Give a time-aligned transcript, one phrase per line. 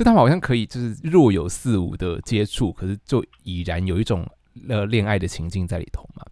[0.00, 4.26] 就他们好像可以就是若有似无的接触，可是就已然有一种
[4.66, 6.24] 呃恋爱的情境在里头嘛。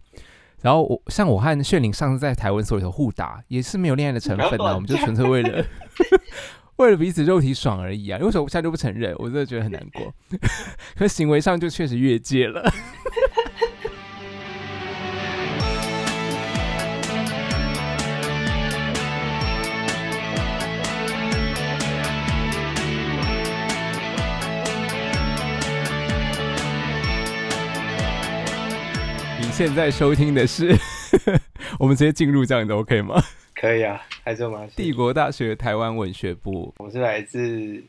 [0.63, 5.63] 然后我像我和炫灵上次在台湾所里头互打，也是没有恋爱的成分啊， 我们就纯粹为了
[6.77, 8.17] 为了彼此肉体爽而已啊。
[8.19, 9.13] 为什么我现在就不承认？
[9.19, 10.11] 我真的觉得很难过。
[10.97, 12.67] 可行为上就确实越界了。
[29.59, 30.73] 现在收听的是，
[31.77, 33.21] 我们直接进入这样的 OK 吗？
[33.53, 34.65] 可以啊，还是吗？
[34.73, 37.83] 帝国大学台湾文学部，我是来自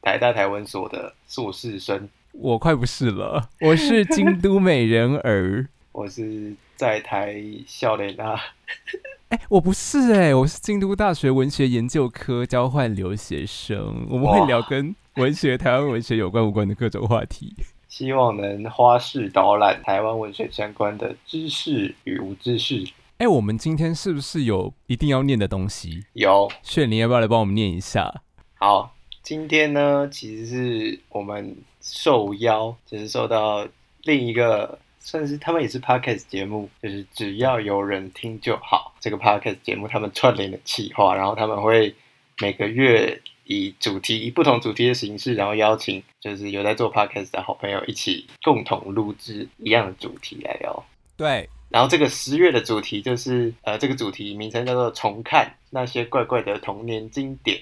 [0.00, 2.08] 台大台文所的硕士生。
[2.30, 5.66] 我快不是了，我是京都美人儿。
[5.90, 7.34] 我是在台
[7.66, 8.40] 笑脸啊。
[9.30, 14.06] 哎，我不是哎，我是京都大学文学研究科交换留学生。
[14.08, 17.56] 我们会聊跟文学、台湾文学有关无关的各种话题。
[17.98, 22.84] 希望能花式导览台湾文学相关的知识与无知识。
[23.16, 26.04] 哎，我们今天是不是有一定要念的东西？
[26.12, 28.22] 有，炫灵要不要来帮我们念一下？
[28.54, 33.66] 好，今天呢，其实是我们受邀，就是受到
[34.04, 38.94] 另一个算是他们也是 podcast 节目，就是只要有人听就好。
[39.00, 41.92] 这个 podcast 节目他们串联的企划，然后他们会
[42.40, 43.20] 每个月。
[43.48, 50.84] 以主题以不同主题的形式，然后邀请就是有在做 podcast 的好朋友一起共同录制一样的主题来聊。
[51.16, 57.58] 对，然后这个十月的主题就是呃，这个主题名称叫做重看那些怪怪的童年经典，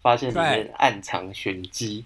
[0.00, 2.04] 发现里面暗藏玄机。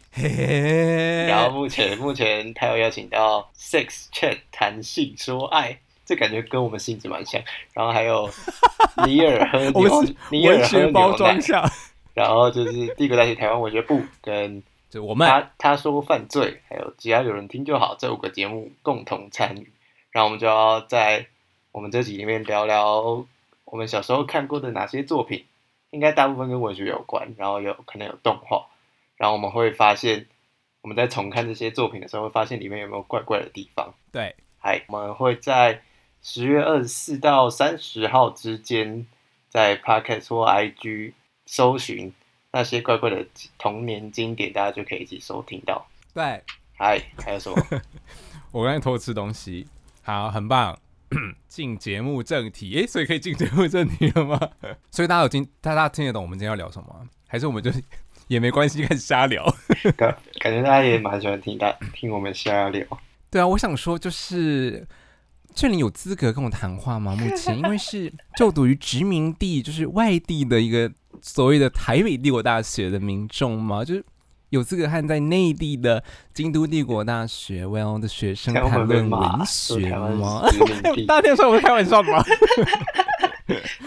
[1.29, 7.43] 然后目前目前他有邀请到 Sex Chat 谈性说爱，这感觉跟我们性质蛮像。
[7.75, 8.31] 然后还有
[9.06, 11.71] 尼尔和 牛，尼尔和包装下。
[12.19, 19.70] 然后就是帝国大学台湾文学部跟就我们他他说犯罪，还有只要有人听就好这五个节目共同参与，
[20.10, 21.27] 然后我们就要在
[21.70, 23.25] 我们这集里面聊聊
[23.65, 25.44] 我们小时候看过的哪些作品，
[25.91, 28.66] 应该大部分跟文学有关，然后有可能有动画，
[29.16, 30.26] 然后我们会发现
[30.81, 33.94] 我们在重看这些作品的时候，会发现里面有没有怪怪的地方。
[34.10, 35.82] 对，还，我们会在
[36.20, 39.06] 十月二十四到三十号之间
[39.48, 41.12] 在 Podcast 或 IG。
[41.50, 42.12] 搜寻
[42.53, 43.26] 那些怪怪的
[43.56, 45.88] 童年经典，大家就可以一起收听到。
[46.12, 46.44] 对，
[46.76, 47.56] 嗨，还有什么？
[48.53, 49.66] 我刚才偷吃东西。
[50.03, 50.78] 好，很棒。
[51.48, 54.38] 进节目正题，诶，所以可以进节目正题了吗？
[54.92, 57.08] 所以大家有听，大家听得懂我们今天要聊什么？
[57.26, 57.70] 还是我们就
[58.28, 59.42] 也没关系，开始瞎聊？
[59.97, 62.87] 感感觉大家也蛮喜欢听，大听我们瞎聊。
[63.31, 64.87] 对啊，我想说就是。
[65.54, 67.16] 这里有资格跟我谈话吗？
[67.16, 70.92] 目前因为是就读于殖民地，就是外地的一个
[71.23, 73.84] 所谓的台北帝国大学的民众吗？
[73.84, 74.05] 就是
[74.51, 76.03] 有资格和在内地的
[76.33, 80.43] 京都帝国大学 well 的学生谈论文学吗？
[81.06, 82.25] 大家说我是开玩笑的吗？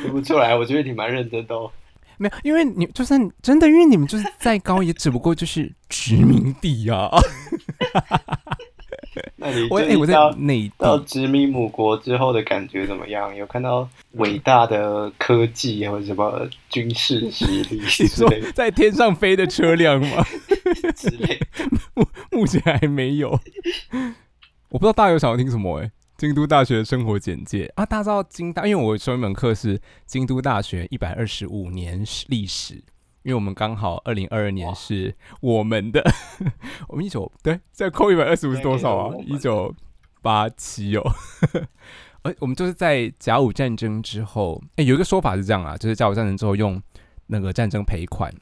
[0.01, 1.55] 听不出来，我觉得你蛮认真的。
[1.55, 1.71] 哦。
[2.17, 7.09] 没有，因为你就算真的，因为你们就是再高，也只不过就是殖民地啊。
[9.41, 13.35] 那你我在内到殖民母国之后的感觉怎么样？
[13.35, 17.81] 有看到伟大的科技或者什么军事实力？
[17.99, 20.23] 你说在天上飞的车辆吗？
[20.95, 21.39] 之类，
[21.95, 23.31] 目目前还没有。
[24.69, 25.79] 我不知道大家有想要听什么？
[25.79, 27.85] 哎，京都大学生活简介啊！
[27.85, 32.83] 大家知道京大，因为我修一门课是京都大学一百二十五年历史。
[33.23, 36.03] 因为我们刚好二零二二年是我们的，
[36.89, 39.15] 我们一九对，再扣一百二十五是多少啊？
[39.27, 39.73] 一九
[40.23, 41.03] 八七哦，
[42.23, 46.81] 而 我们就是在甲午战争之后，哎，有一个说法是这样啊，就是甲午战争之后用
[47.27, 48.33] 那个战争赔款，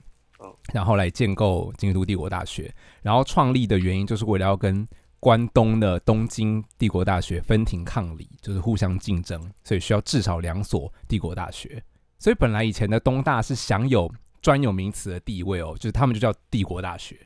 [0.74, 4.88] 然后来建构京都帝国大学，然后创立的原因就是为了要跟
[5.20, 11.84] 关东的东京帝国大学分庭抗礼，就是互相竞争，所以需要至少两所帝国大学，
[12.18, 14.10] 所以本来以前的东大是享有。
[14.42, 17.18] 专有名词的地位哦，就是他们就叫帝国大学。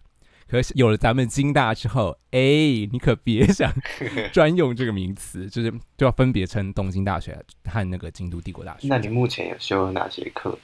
[0.45, 2.39] 可是有了咱们京大之后，哎，
[2.91, 3.73] 你可别想
[4.31, 8.87] 专用这个名词， 就是就要分别称东京大学和那个京都帝国大学。
[8.87, 10.55] 那你目前有修哪些课？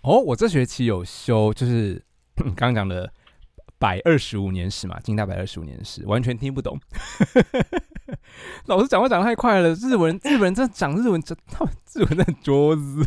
[0.00, 2.02] 哦，我这学期有修，就是
[2.36, 3.12] 刚刚讲的
[3.78, 6.78] 百二十五年史嘛，京大百二十五年史，完全听不懂。
[8.66, 13.06] 老师讲话讲太快了，日文日本人在讲日文，真他们日文在桌子。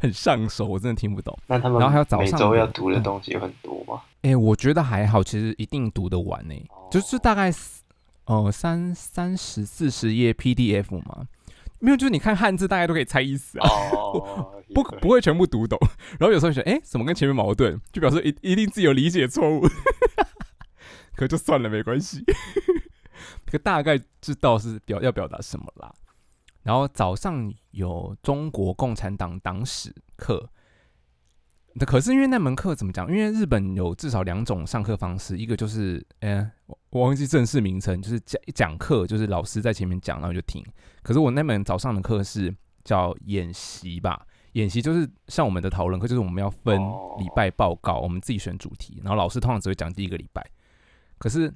[0.00, 1.36] 很上手，我真的听不懂。
[1.46, 4.02] 那他们然后还要早上要读的东西有很多吗？
[4.22, 6.54] 哎，我觉得还好，其实一定读得完呢。
[6.90, 7.52] 就是大概
[8.24, 11.26] 哦三三十四十页 PDF 嘛，
[11.78, 13.68] 没有，就是你看汉字，大概都可以猜意思啊。
[14.74, 15.78] 不不会全部读懂。
[16.18, 17.80] 然后有时候觉得，哎，怎么跟前面矛盾？
[17.92, 19.66] 就表示一一定自己有理解错误。
[21.14, 22.24] 可就算了，没关系。
[23.46, 25.94] 可大概知道是表要表达什么啦。
[26.66, 30.50] 然后早上有中国共产党党史课，
[31.74, 33.08] 那可是因为那门课怎么讲？
[33.08, 40.60] 因为日本有至少两种上课方式，一个就是，呃，我我忘记正式名称，就是讲讲课，就是老师在前面讲，然后就听。
[41.04, 42.52] 可是我那门早上的课是
[42.82, 50.44] 叫演习吧，演习就是像我们的讨论课，就是我们要分哦礼拜报告，我们自己选主题，然后老师通常只会讲第一个礼拜。
[51.18, 51.54] 可是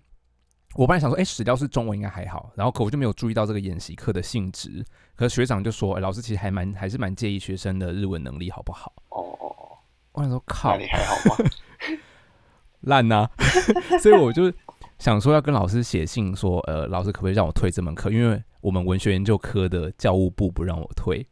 [0.76, 4.84] 我本来想说，哎、史料是中文应该还好，然后可我就没有注意到这个演习课的性质。
[5.16, 8.92] 可是学长就说，哎、老师其实还蛮还是蛮介意学生的日文能力好不好？
[9.08, 9.78] 哦哦哦，
[10.12, 11.50] 我想说，靠那，你还好吗？
[12.82, 13.28] 烂呐、
[14.00, 14.50] 所以我就
[14.98, 18.10] 想说要跟老师写信说，呃，老师可不可以让我退这门课？
[18.10, 21.26] 因为我们文学研究科的教务部不让我退，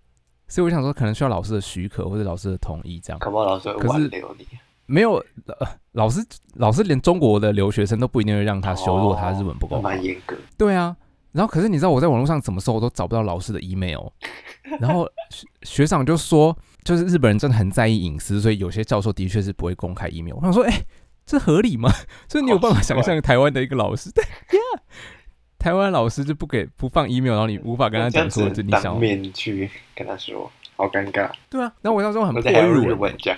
[0.49, 3.19] 所以我想说可能需要老师的许可或者老师的同意这样。
[3.19, 4.46] 可不好老师挽留你。
[4.88, 6.25] 没有，呃，老师
[6.55, 9.82] 老师连中国的留学生都不一定会让他修，如果他日文不够好。
[9.82, 10.35] 蛮严格。
[10.56, 10.96] 对啊，
[11.32, 14.08] 然后可是你知道我在网络上怎么搜我都找不到老师的 email，
[14.81, 20.35] 然后学学长就说，就是日本人真的很在意隐私，所以有些教授的确是不会公开 email。
[20.37, 20.82] 我想说，哎、
[21.26, 21.91] 这合理吗？
[22.26, 24.82] 就是你有办法想象台湾的一个老师，对呀，
[25.58, 31.31] 台湾老师就不给不放 email，然后你无法跟他讲说，就你想面去跟他说，好尴尬。
[31.50, 33.37] 对啊，然后我那时候很而不且还用日会日文文讲，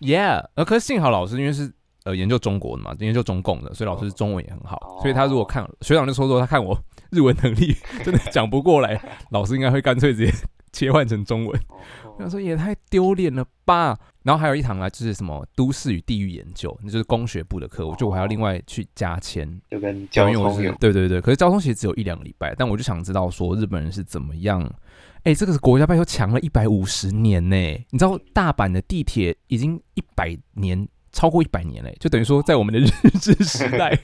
[0.00, 1.72] ，yeah，呃，可是幸好老师因为是
[2.04, 6.78] 呃研究中国的嘛，研究中共的，所以老师中文也很好，哦所以他如果看学长就说说他看我
[7.10, 9.00] 日文能力 真的讲不过来，
[9.30, 10.32] 老师应该会干脆直接
[10.72, 11.58] 切换成中文。
[11.68, 11.76] 哦
[12.16, 13.94] 我想说也太丢脸了吧。
[14.22, 19.46] 然后还有一堂啊，就是什么都市与地域研究，那就是工学部的课，我就我还要另外去加签。
[19.70, 24.62] 就跟交通有对对对，可是交通其实只有一两个礼拜，但我就想知道说日本人是怎么样。
[25.26, 27.56] 哎、这个是国家拜托强了一百五十年呢、
[27.90, 32.88] 你知道大阪的地铁已经一百年，超过一百年嘞、就等于说在我们的日
[33.18, 33.98] 治时代。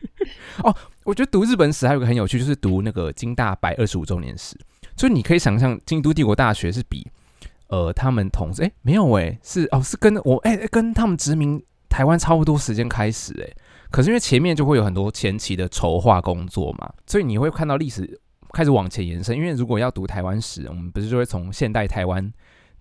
[0.62, 4.54] 哦，我觉得读日本史还有个很有趣，就是读那个京大百二十五周年史，
[4.94, 7.10] 就是你可以想象京都帝国大学是比
[7.68, 13.48] 呃他们统治，哎、没有哎、是哦是跟我哎、跟他们殖民台湾差不多时间开始哎、
[13.90, 18.20] 可是因为前面就会有很多前期的筹划工作嘛，所以你会看到历史
[18.52, 19.36] 开始往前延伸。
[19.36, 22.32] 因为如果要读台湾史，我们不是就会从现代台湾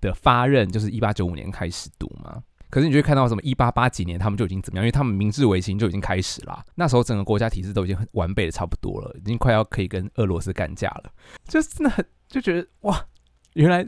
[0.02, 2.44] 的发轫，就是一八九五年开始读吗。
[2.70, 6.62] 可是你就会看到什么一八八几年他们就已经怎么样，因为他们明治维新就已经开始了。
[6.76, 11.12] 那时候整个国家体制都已经很完备的差不多了，已经快要可以跟俄罗斯干架了。
[11.48, 13.06] 就真的很就觉得哇，
[13.54, 13.86] 原来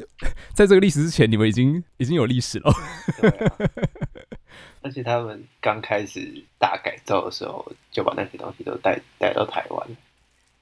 [0.54, 2.74] 在这个历史之前，你们已经已经有历史了。
[4.82, 9.88] 而且他们刚开始大改造的时候，就把那些东西都带带到台湾。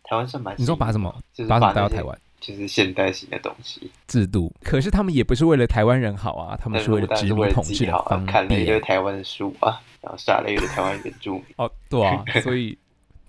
[0.09, 1.13] 台湾算蛮你说把什么？
[1.33, 2.17] 就是把什么带到台湾？
[2.39, 8.79] 就是现代型的东西，制度，可是他们也不是为了台湾人好啊，他们是为了殖民统治好啊，方看了一堆。
[8.79, 12.77] 台湾的书啊，然后杀了一堆台湾原住民， 哦，对啊， 所以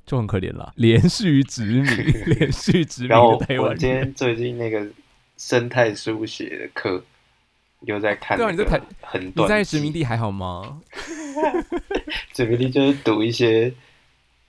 [0.04, 1.84] 就很可怜了，连续殖民，
[2.38, 3.88] 连续殖民然后的台湾我今。
[3.88, 4.86] 天最近那个
[5.38, 7.02] 生态书写的课，
[7.80, 9.46] 又在看、对啊你在台很短。
[9.46, 10.78] 你在殖民地还好吗？
[12.34, 13.72] 殖民地就是读一些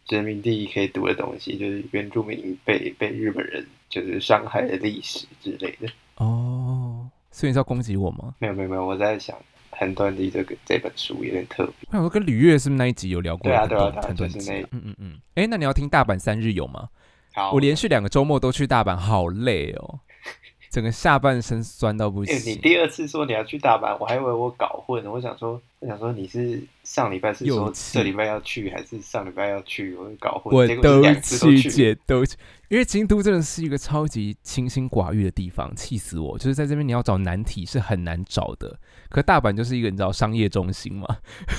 [0.10, 5.88] 殖民地可以读的东西，就是原住民被被日本人就是伤害的历史之类的。
[6.18, 8.34] 哦，所以你是要攻击我吗？
[8.40, 9.38] 没有没有没有，我在想
[9.70, 11.74] 韩端地这个这本书有点特别。
[11.88, 15.20] 我想说跟吕月是不是那一集有聊过对啊对啊对啊很多集就是那嗯嗯嗯。
[15.36, 16.90] 哎，那你要听大阪三日游吗？
[17.34, 20.00] 好，我连续两个周末都去大阪，好累哦，
[20.70, 22.56] 整个下半身酸到不哎、你。
[22.56, 25.12] 第二次说你要去大阪，我还以为我搞混了。
[25.12, 29.96] 我想说，我想说你是上礼拜是说这礼拜要去，还是上礼拜要去？
[29.96, 30.56] 我搞混。
[30.56, 31.70] 我都去去。
[31.70, 32.36] 姐都去，
[32.68, 36.38] 因为京都真的是一个超级清心寡欲的地方，气死我！
[36.38, 41.08] 就是在这边你要找难题是很难找的，可大阪就是一个你知道商业中心嘛，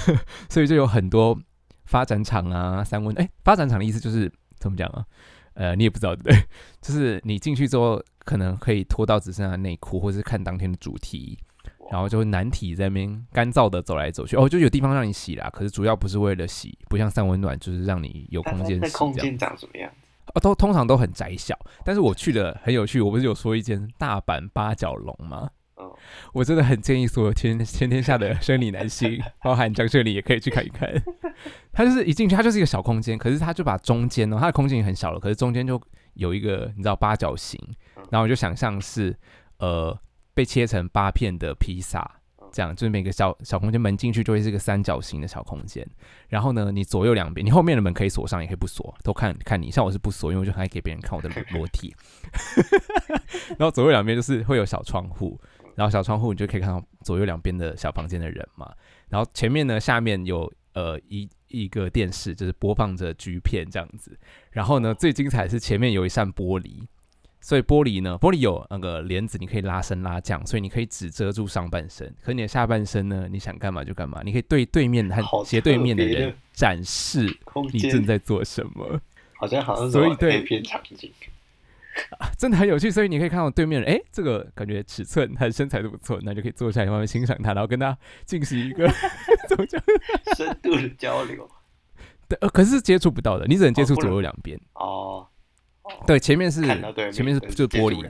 [0.48, 1.36] 所以就有很多
[1.86, 5.04] 发展厂啊、三温哎、发展厂的意思就是怎么讲啊？
[5.54, 6.44] 呃，你也不知道对不对？
[6.80, 11.38] 就是你进去之后，可能可以脱到只剩下内裤，或者是看当天的主题，
[11.90, 14.36] 然后就会难题在那边干燥的走来走去。
[14.36, 18.92] 哦，就有地方让你洗啦，可是主要不是为了洗，不像三温暖，就是让你有空间洗。
[18.96, 19.90] 空间长什么样？
[20.34, 23.00] 哦，都通常都很窄小，但是我去的很有趣。
[23.00, 25.50] 我不是有说一间大阪八角笼吗？
[25.76, 25.90] 嗯，
[26.34, 30.88] 我真的很建议所有天 天天下的生理男性， 包含张学礼也可以去看一看。
[31.72, 35.80] 它就是一进去，它就是一个小空间，可是它就把中间哦，它的空间也很小了，可是中间就
[36.14, 37.60] 有一个你知道八角形，
[38.10, 39.16] 然后我就想象是
[39.58, 39.98] 呃
[40.34, 42.16] 被切成八片的披萨。
[42.52, 45.88] 这样就是每个小小空间门进去就会是一个三角形的小空间，
[46.26, 49.70] 然后呢，你左右两边，你后面的门可以锁上，也可以不锁，都看看你。
[49.70, 51.94] 像我是不锁，因为我就很爱给别人看我的裸 裸体。
[53.50, 55.40] 然后左右两边就是会有小窗户，
[55.76, 58.74] 然后小窗户你就可以看到左右两边的小房间的人嘛。
[59.08, 64.18] 然后前面呢，下面有呃一一个电视，就是播放着橘片这样子。
[64.50, 66.86] 然后呢，最精彩的是前面有一扇玻璃，
[67.40, 77.26] 所以玻璃呢，玻璃有那个帘子，你可以拉伸拉降，所以你可以只遮住上半身，可你的下半身呢，你想干嘛就干嘛，你可以对对面和斜对面的人展示
[77.72, 79.00] 你正在做什么。
[79.34, 81.10] 好像好像是所以对片场景，
[82.38, 88.90] 真的很有趣，所以你可以看到对面人，哎，这个感觉尺寸他的身材都不错，那就可以坐下来慢慢欣赏他，然后跟他进行一个
[89.48, 89.82] 怎么讲？
[90.36, 91.48] 深度的交流
[92.28, 94.58] 对，呃，可是接触不到的，你只能接触左右两边。
[94.74, 95.26] 哦。
[96.06, 96.62] 对，前面是
[97.10, 98.08] 前面是就是玻璃，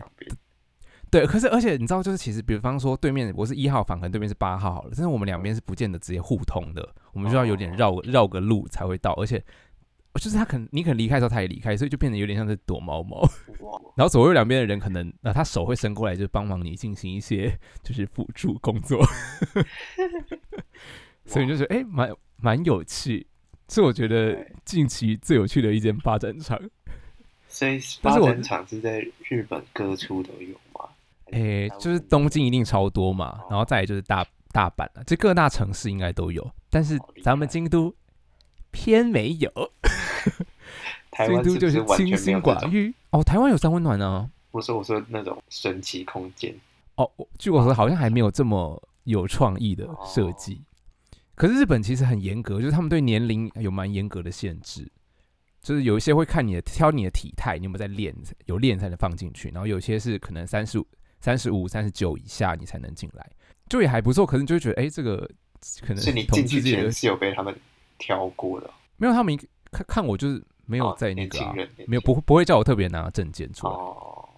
[1.10, 9.42] 对，可是而且你知道，就是其实比方说对面我是一号房，可能对面是八号好了，但是我们两边是不见得直接互通的，我们就要有点绕绕个路才会到，而且
[10.14, 13.22] 就是他可能你可能离开的时候他也离开，所以就变得有点像是躲猫猫。
[13.96, 19.04] 然后左右两边的人可能，那、他手会伸过来，就帮忙你进行一些就是辅助工作，
[21.24, 23.26] 所以就觉得哎，蛮蛮有趣，
[23.68, 26.58] 是我觉得近期最有趣的一间发展场。
[27.46, 30.88] 所以发展场是在日本各处都有吗？
[31.32, 37.94] 诶、就是东京一定超多嘛，然后再来就是大大阪啊，这各大城市应该都有，但是咱们京都
[38.70, 39.50] 偏没有，
[41.10, 42.36] 台湾京都就是清心？
[42.38, 42.92] 寡欲。
[43.10, 46.54] 哦，台湾有三温暖啊，我说我说那种神奇空间，
[46.96, 50.60] 哦，据我说好像还没有这么有创意的设计。
[51.34, 54.86] 可是日本其实很严格，就是他们对年龄有蛮严格的限制，
[55.62, 60.86] 就是有一些会看你的挑你的体态，你有没有在练，有练才能放进去，然后有些是可能三十五、
[61.18, 63.26] 三十五、三十九以下你才能进来，
[63.68, 64.26] 就也还不错。
[64.26, 65.28] 可是你就会觉得，哎、这个
[65.80, 67.52] 可能是你统进去前是有被他们
[68.00, 69.38] 挑过的哦，没有他们
[69.70, 71.38] 看看我就是没有哦在那个、
[71.86, 74.28] 没有不不会叫我特别拿证件出来，哦，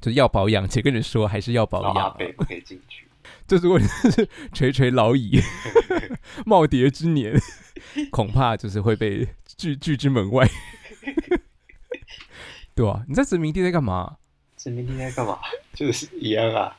[0.00, 2.14] 就是要保养，且跟人说还是要保养、啊。
[2.18, 3.06] 北不可以进去，
[3.46, 5.40] 就如果你是垂垂老矣、
[6.44, 7.34] 耄耋之年，
[8.10, 9.26] 恐怕就是会被
[9.56, 10.46] 拒拒之门外。
[12.74, 14.16] 对啊，你在殖民地在干嘛？
[14.56, 15.38] 殖民地在干嘛？
[15.74, 16.76] 就是一样啊，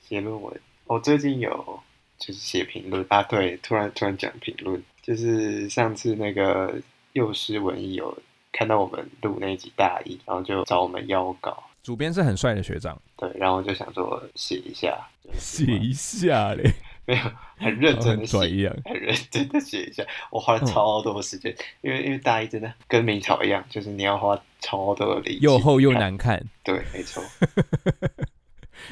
[0.00, 0.60] 写论文。
[0.86, 1.80] 我最近有
[2.18, 6.74] 就是写评论啊，对，突然突然讲评论，就是上次那个
[7.12, 8.16] 幼师文艺有
[8.50, 14.96] 看到我们录那一集大一，然后就找我们邀稿，主编是很帅的学长，对，然后就想说写一下，
[15.34, 16.72] 写一下嘞，
[17.04, 17.22] 没有
[17.58, 18.76] 很认真的写一写，样。
[18.86, 20.02] 很认真的写一下。
[20.30, 27.22] 我花了超多时间，因为因为大一真的跟明朝一样，就是你要花超多的力气，又厚又，难看，对，没错。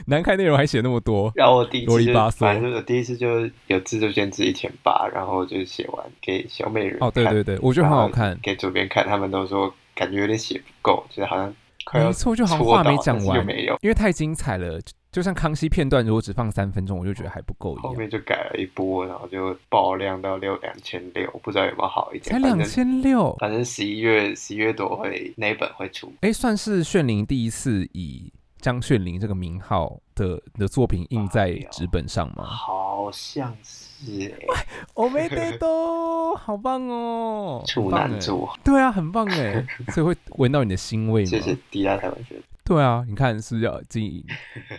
[0.07, 14.81] 难看内容还写那么多，然后我第一次反正我第一次就有自助限制一千八，然后就写完给小美人哦，对看对对，我觉得很好看，给主编看，他们都说感觉有点写不够，就是好像快要没错，就好像戳话没讲完，没有，因为太精彩了。
[14.81, 17.75] 就就像康熙片段，如果只放三分钟，我就觉得还不够。
[17.75, 22.33] 后面就改了一波，然后就爆量到六两千六，不知道有没有好一点。
[22.33, 32.45] 才两千六，反正十一月十一月多会那一本会出，哎，算是炫灵第一次以张炫林这个名号的的作品印在纸本上吗？
[32.45, 37.63] 好像是哎、我 没得都，好棒哦！
[37.67, 41.59] 处男座，对啊，很棒哎， 所以会闻到你的腥味谢谢吗？
[41.71, 44.25] 迪拉台湾学，对啊，你看是要经营，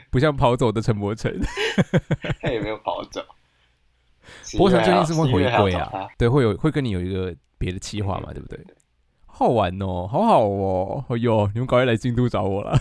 [0.09, 1.31] 不像跑走的陈柏成。
[2.41, 3.21] 他也没有跑走。
[4.57, 8.57] 柏成最近是会11月回归啊，对，会有会跟你有一个别的企划嘛，对不对？
[9.25, 12.79] 好玩哦，好好哦，哎呦，你们赶快来京都找我了。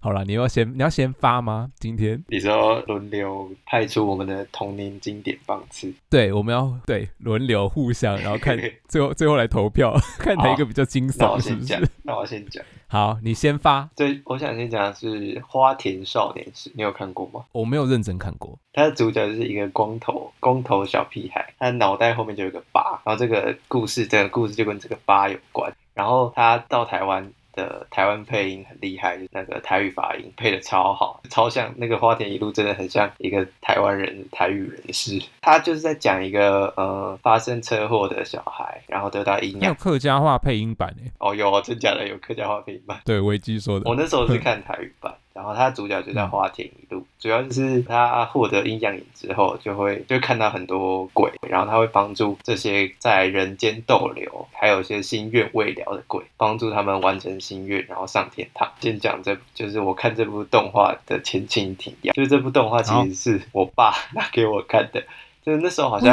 [0.00, 1.70] 好了，你要先你要先发吗？
[1.78, 8.56] 今天你说轮流派出我们的童年经典棒次，对，我们要对轮流互相，然后看
[8.88, 12.64] 最后最后来投票， 看哪一个比较惊那我悚，是不先讲是？，那我先讲。
[12.90, 17.44] 好，你先发，对我想先讲的是《花田少年时》，你有看过吗？
[17.52, 18.58] 我没有认真看过。
[18.72, 25.70] 他的主角就是一个光头光头小屁孩，他脑袋后面就有个疤，然后这个故事整个故事就跟这个疤有关。
[25.92, 35.20] 然后他到台湾的台湾配音很厉害，就那个台语发音配的超好，超像那个花田一路真的很像一个台湾人台语人士。
[35.40, 39.74] 他就是在讲一个呃发生车祸的小孩，然后得到营养有。
[39.74, 43.00] 客家话配音版诶，哦，有哦真假的有客家话配音版。
[43.04, 43.96] 对维基说的我。
[43.96, 58.68] 那时候是看台语版，然后他主角就叫花田一路，主要就是他获得阴阳眼之后，就会就看到很多鬼，然后他会帮助这些在人间逗留，还有一些心愿未了的鬼，帮助他们完成心愿，然后上天堂。
[58.80, 65.00] 先讲这，就是我看这部动画的前情提要，就是这部动画其实是我爸拿给我看的，
[65.46, 66.12] 就是那时候好像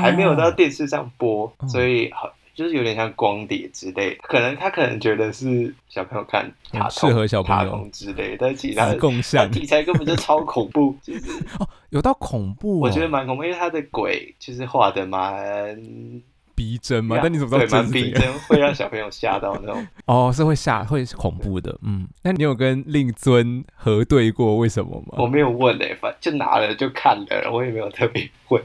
[0.00, 1.68] 还没有到电视上播，嗯。
[1.68, 6.50] 所以好就是有点像光碟之类，可能他可能觉得是小朋友看
[6.90, 11.20] 适合小朋友之类，但其实他享题材根本就超恐怖，就是
[11.90, 15.78] 有到恐怖、哦，我觉得蛮恐怖，因为他的鬼就是画的蛮
[16.54, 17.18] 逼真嘛？
[17.22, 17.82] 但你怎么知道？
[17.82, 19.86] 蛮逼真，会让小朋友吓到那种。
[20.06, 21.78] 哦，是会吓，会恐怖的。
[21.82, 25.18] 嗯，那你有跟令尊核对过为什么吗？
[25.18, 28.62] 我没有问诶、反正就拿了就看了，我也没有特别问。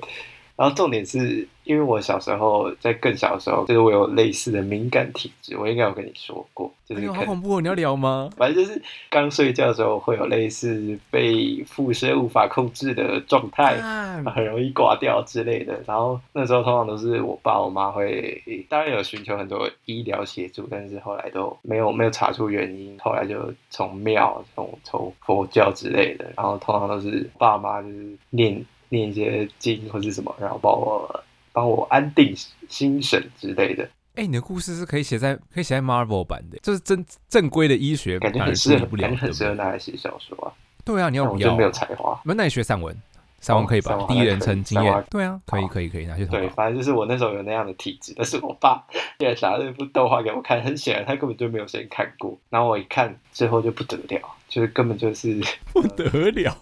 [0.55, 7.61] 然后重点是因为我小时候在更小的时候，就是我有类似的敏感体质，我应该有跟你说过，就是好恐怖哦！
[7.61, 8.29] 你要聊吗？
[8.37, 15.79] 反正就是刚睡觉的时候会有类似被辐射无法控制的状态，啊很容易挂掉之类的。
[15.85, 22.97] 然后那时候通常都是我爸我妈会，当然有寻求很多医疗协助，但是后来都没有没有查出原因。
[22.99, 32.35] 后来就从庙、从从佛教之类的，然后通常都是爸妈就是念念一些经或是什么，然后把我帮我安定
[32.69, 39.53] 心神之类的，哎、你的故事是可以写在可以写在 Marvel 版的，就是正正规的医学感觉很适合，不了，感觉很适合？
[39.55, 40.51] 拿来写小说啊。
[40.83, 41.47] 对啊，你要不要？
[41.47, 42.19] 但我就没有才华。
[42.25, 42.95] 那那你学散文，
[43.39, 43.97] 散文可以吧？
[44.07, 48.83] 第一人称经验，对啊，可以可以可以拿去投对，反正就是我那时候有那样的体质，但是我爸
[49.19, 52.37] 竟然拿那部动画给我看，很显然他根本就没有先看过。
[52.49, 55.39] 然后我一看最后就不得了，就是根本就是
[55.71, 56.57] 不得了。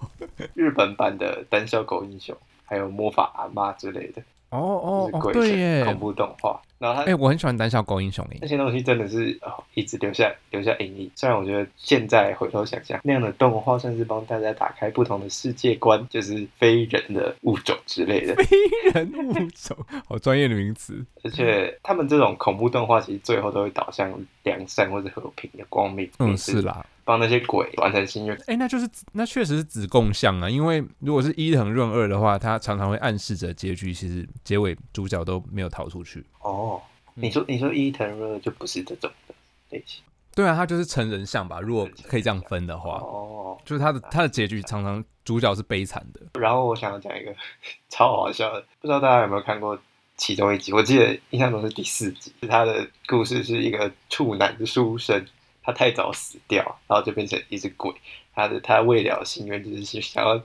[0.53, 5.97] 日本版的《胆小狗英雄》，还有魔法阿妈之类的，哦哦鬼恐。
[5.99, 6.59] 怖动画。
[6.79, 8.25] 然后他哎、我很喜欢胆小狗英雄。
[8.39, 11.11] 那些东西真的是哦，一直留下留下阴影。
[11.13, 18.33] 虽然我觉得现在回头想想，那样的动画算是帮大家打开不同的世界观，就是非人的物种之类的。
[18.35, 18.55] 非
[18.93, 19.75] 人物种，
[20.07, 21.05] 好专业的名词。
[21.23, 24.09] 而且他们这种恐怖动画，其实最后都会导向
[24.43, 26.09] 良善或者和平的光明。
[26.19, 26.85] 嗯，是啦。
[27.09, 28.39] 帮那些鬼完成心愿。
[28.45, 36.23] 哎、那就是那确实是子贡像啊，因为如果是伊藤润二的话，他常常会暗示着结局，其实结尾主角都没有逃出去。
[36.43, 36.79] 哦，
[37.15, 39.33] 嗯你说你说伊藤润二就不是这种的
[39.71, 40.03] 类型。
[40.35, 46.39] 对啊，他就是成人像吧，如果可以这样分的话，哦，就是他的他的结局常常主角是悲惨的。
[46.39, 47.35] 然后我想要讲一个
[47.89, 49.77] 超好笑的，不知道大家有没有看过
[50.15, 50.71] 其中一集？
[50.71, 55.25] 我记得印象中是第四集，是他的故事是一个处男的书生，
[55.63, 57.93] 他太早死掉，然后就变成一只鬼。
[58.33, 60.41] 他的他未了心愿就是想要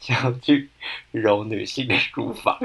[0.00, 0.68] 想要去
[1.12, 2.58] 揉女性的乳房，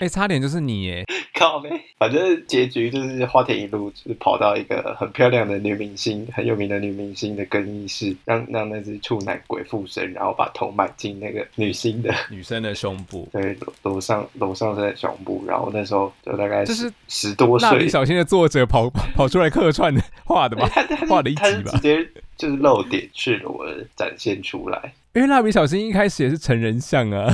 [0.00, 1.04] 哎、差点就是你耶！
[1.34, 20.68] 靠呗，反正结局就是花田一路就是跑到一个很漂亮的女明星，很有名的女明星的更衣室，让让那只处男鬼附身，然后把头埋进那个女星的女生的胸部，对裸裸上楼上身的胸部，然后那时候就大概这是十多岁蜡笔岁，小新的作者跑 跑出来客串的画的吧？
[21.08, 27.32] 画的一集吧直接就是露点赤裸的展现出来，因为蜡笔小新一开始也是成人像啊，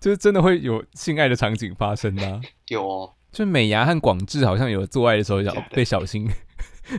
[0.00, 2.40] 就是真的会有性爱的场景发生的、啊。
[2.68, 6.28] 有哦，就美牙和广志好像有做爱的时候，小假的被小新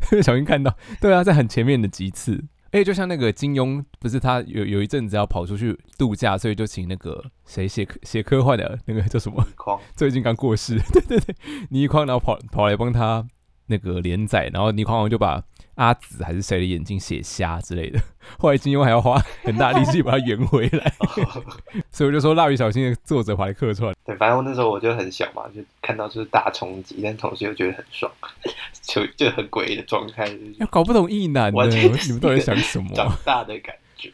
[0.09, 2.43] 被 小新看到，对啊，在很前面的几次。
[2.71, 11.35] 哎，就像那个金庸，不是他有有一阵子要跑出去度假，所以就请那个谁写科写科幻的那个叫什么，框 最近刚过世， 对对对，
[11.69, 13.27] 倪匡，然后跑跑来帮他
[13.65, 15.43] 那个连载，然后倪匡就把
[15.81, 17.99] 阿紫还是谁的眼睛写瞎之类的，
[18.37, 20.93] 后来金庸还要花很大力气把它圆回来，
[21.89, 28.11] 所以我就说蜡笔小新的作者跑来客串，对，反正我那时候我就很小嘛，就看到就是大冲击，但同时又觉得很爽，
[28.83, 30.29] 就就很诡异的状态，
[30.69, 33.17] 搞不懂异男呢，完全你们到底想什么长啊？
[33.25, 34.11] 大的感觉。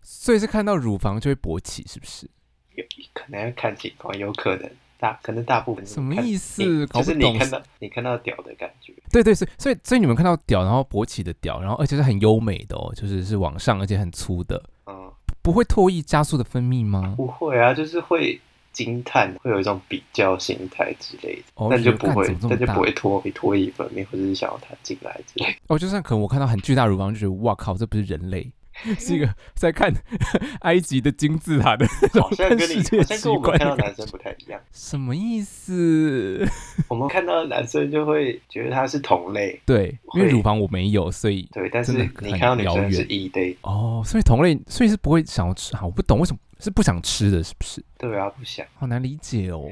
[0.00, 2.26] 所以是看到乳房就会勃起，是不是？
[2.74, 4.70] 有可能要看情况，有可能
[5.02, 15.10] 大可能大部分什么意思你搞不懂就是你看到你看到屌的感觉，对对，所以所以所以你们看到屌，然后勃起的屌，然后而且是很优美的哦，就是是往上而且很粗的，嗯，
[15.42, 17.14] 不会唾液加速的分泌吗？
[17.16, 18.40] 不会啊，就是会
[18.72, 25.58] 惊叹，会有一种比较心态之类的，哦但就不会觉得干怎么，这么大但就不会脱脱衣分泌，或者是想要它进来之类的。
[25.66, 28.48] 哦，就算可能我看到很巨大乳房，就觉得哇靠，这不是人类，
[28.98, 29.92] 是一个在看
[30.62, 31.86] 埃及的金字塔的
[32.20, 34.06] 好像跟你 好像跟我们看到男生。
[34.12, 36.46] 不太一样，什么意思？
[36.88, 45.80] 我们看到男生就会觉得他是同类，对，因为乳房我没有，所以对，但是你看到女生是远异类，哦，所以同类，所以是不会想要吃啊？
[45.84, 47.82] 我不懂为什么是不想吃的，是不是？
[47.96, 48.66] 对啊，不想。
[48.74, 49.70] 好难理解哦。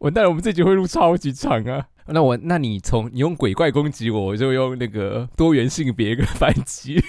[0.00, 1.86] 也是完蛋了，我们这集会录超级长啊！
[2.06, 7.02] 那我，那你从你用鬼怪攻击我，我就用那个多元性别跟反击。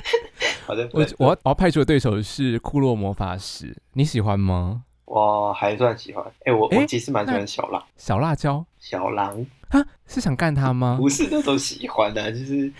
[0.66, 4.84] 好的我我要我要派出的对手是库洛魔法师，你喜欢吗？
[5.04, 10.96] 我还算喜欢，哎、我诶我其实蛮喜那欢小狼，小辣椒小狼啊，是想干他吗？
[10.98, 12.72] 不是那种喜欢的、就是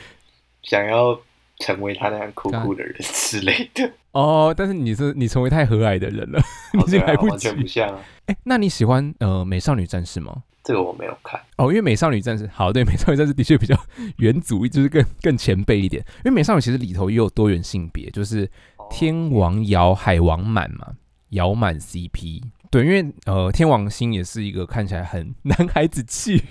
[0.62, 1.20] 想要
[1.60, 3.90] 成为他那样酷酷的人之类的。
[4.12, 6.42] 哦，但是你是你成为太和蔼的人了，
[6.84, 7.66] 已经来不对啊完全不。
[7.66, 10.42] 像啊，哎，那你喜欢呃美少女战士吗？
[10.62, 11.40] 这个我没有看。
[11.56, 13.76] 哦，因为美少女战士，好，对，美少女战士的确比较
[14.18, 16.04] 元祖，就是更更前辈一点。
[16.24, 18.44] 因为美少女其实里头也有多元性别，就是
[18.76, 20.88] 哦天王瑶、海王满嘛，
[21.30, 26.42] 瑶满 CP 对，因为呃，天王星也是一个看起来很男孩子气，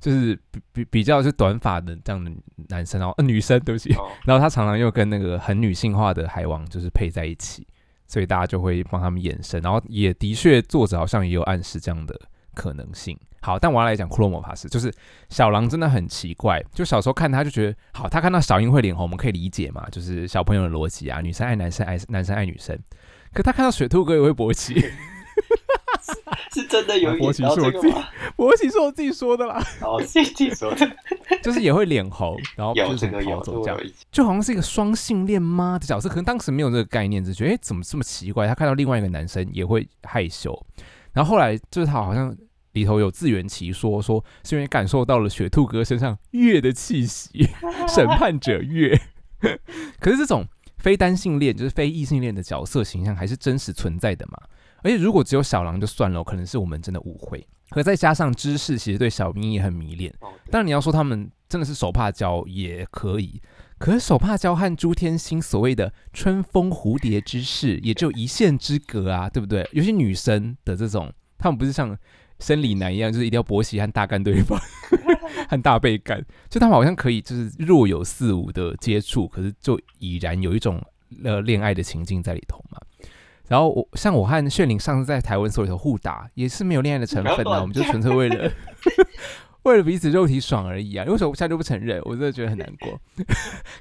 [0.00, 2.30] 就是比比比较是短发的这样的
[2.68, 7.66] 男生，然后、呃、女生，对不起，哦， 然后他常常又跟那个很女性化的海王就是配在一起，
[8.06, 12.18] 所以大家就会帮他们衍生，然后也的确作者好像也有暗示这样的
[12.54, 13.18] 可能性。
[13.42, 14.92] 好，但我要来讲骷髅魔法师，就是
[15.28, 22.76] 小狼真的很奇怪，就小时候看他就觉得，好，他看到小樱会脸红，我们可以理解嘛，就是小朋友的逻辑啊，女生爱男生爱男生爱女生，
[23.32, 24.74] 可他看到雪兔哥也会勃起，
[26.56, 28.08] 是真的有啊演到这个吗？
[28.36, 30.96] 勃起是我自己说的啦，哦，自己说的，
[31.42, 38.46] 就是也会脸红，然后有就是这个有，跑走这样就好像是一个双性恋吗的角色，可能当时没有这个概念，只觉得哎、诶怎么这么奇怪？
[38.46, 40.58] 他看到另外一个男生也会害羞，
[41.12, 42.34] 然后后来就是他好像
[42.72, 47.48] 里头有自圆其说，说是因为感受到了雪兔哥身上 月的气息，
[47.88, 48.98] 审判者月。
[50.00, 50.46] 可是这种
[50.78, 54.38] 非单性恋，就是非异性恋的角色形象还是真实存在的嘛？
[54.86, 57.44] 而且如果只有小狼就算了，可能是我们真的误会。
[57.70, 60.14] 可再加上知识其实对小兵也很迷恋，
[60.52, 63.42] 当然你要说他们真的是手帕交也可以，
[63.78, 69.68] 可是手帕交和朱天心所谓的春风蝴蝶之事也只有一线之隔啊， 对不对？
[69.72, 71.98] 尤其女生的这种，他们不是像
[72.38, 74.56] 生理男一样，就是一定要勃起和大干对方，
[75.50, 80.80] 和大被干，就他们好像可以就是若有似无的接触，可是就已然有一种
[81.24, 82.78] 呃恋爱的情境在里头嘛。
[83.48, 88.50] 然后我像我和炫灵上次在台湾所里头互打，也是没有恋爱的成分啊，我们就纯粹为了
[89.62, 91.04] 为了彼此肉体爽而已啊！
[91.08, 92.00] 为什么我现在就不承认？
[92.04, 93.00] 我真的觉得很难过。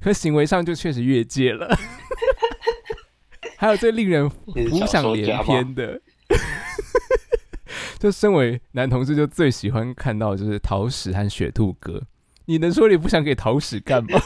[0.01, 1.67] 可行为上就确实越界了。
[3.57, 6.01] 还有最令人浮想联翩的，
[7.99, 12.01] 就身为男同志，就最喜欢看到就是桃矢和雪兔哥。
[12.45, 14.19] 你能说你不想给桃矢干吗？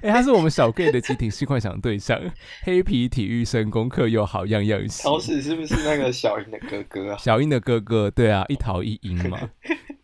[0.00, 2.18] 哎、他是我们小 gay 的集体性幻想对象，
[2.62, 5.04] 黑皮体育生，功课又好，样样行。
[5.04, 7.18] 桃子是不是那个小英的哥哥啊？
[7.22, 9.38] 小英的哥哥，对啊，一桃一英嘛。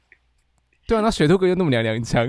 [0.86, 2.28] 对啊，那雪兔哥又那么娘娘腔，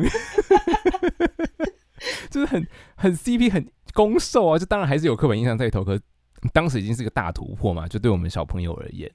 [2.30, 6.00] 就是很很 CP 很攻受啊，就当然还是有刻板印象在里头，可
[6.54, 9.10] 当时已经是个大突破嘛，就对我们小朋友而言。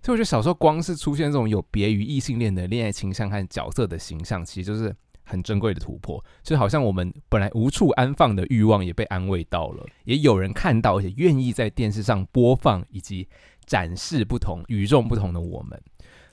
[0.00, 4.94] 所以我觉得小时候光是出现这种有别于异性恋的恋爱倾向和角色的形象，其实就是
[5.28, 6.24] 很珍贵的突破。
[6.42, 13.28] 就好像我们本来无处安放的欲望也被安慰到了，也有人看到，而且愿意在电视上播放以及
[13.66, 15.80] 展示不同与众不同的我们。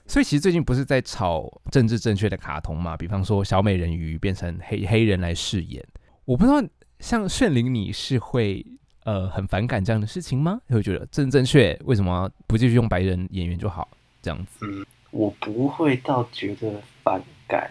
[0.08, 2.96] 所以其实最近不是在炒政治正确的卡通嘛？
[2.96, 5.84] 比方说小美人鱼变成黑黑人来饰演，
[6.24, 6.62] 我不知道
[7.00, 8.64] 像炫灵你是会
[9.02, 10.60] 呃很反感这样的事情吗？
[10.68, 13.88] 会觉得政治正确为什么不继续用白人演员就好
[14.22, 14.64] 这样子？
[14.64, 17.68] 嗯，我不会到觉得反感，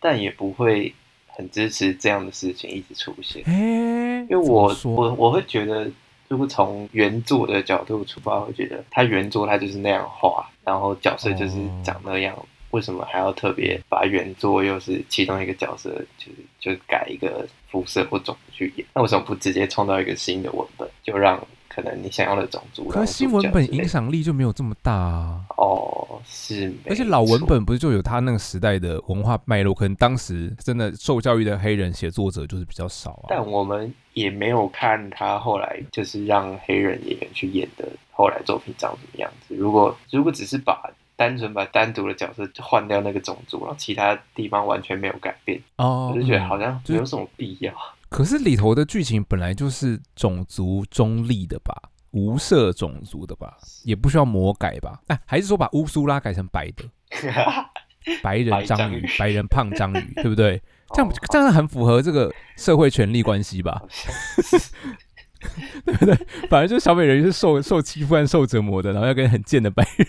[0.00, 0.94] 但也不会
[1.26, 3.42] 很支持这样的事情一直出现。
[3.46, 5.90] 哎、因为我我我会觉得，
[6.28, 12.36] 如果从原作的角度出发，我会觉得他原作他就是那样画，然后角色就是长那样，
[12.70, 18.86] 为什么还要特别把原作又是其中一个角色，就是就改一个肤色或种族去演？
[18.94, 21.38] 那为什么不直接创造一个新的文本，就让
[21.78, 22.88] 可能你想要的种族？
[22.88, 25.44] 可是新文本影响力就没有这么大啊。
[25.56, 33.26] 哦，是，而且老文本不是就有他那个时代的文化脉络，可能当时真的受教育的黑人写作者就是比较少啊。
[33.28, 39.54] 但我们也没有看他后来就是让黑人演员去演的后来作品长什么样子。
[39.54, 47.72] 如果如果只是把单纯把单独的角色换掉那个种族，然后其他地方完全没有改变，哦，我就觉得嗯好像没有什么必要。
[48.08, 51.74] 可是里头的剧情本来就是种族中立的吧，
[52.12, 55.00] 无色种族的吧，也不需要魔改吧？
[55.08, 56.84] 哎、还是说把乌苏拉改成白的，
[58.22, 60.60] 白人章鱼白章鱼、白人胖章鱼， 对不对？
[60.94, 63.82] 这样哦这样很符合这个社会权利关系吧
[65.84, 66.14] 对不对？
[66.48, 70.08] 反正就是小美人鱼是受受欺负和受折磨的，然后要跟很贱的白人，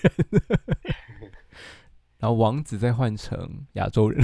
[2.18, 4.24] 然后王子再换成亚洲人，